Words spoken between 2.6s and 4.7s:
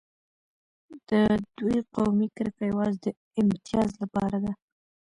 یوازې د امتیاز لپاره ده.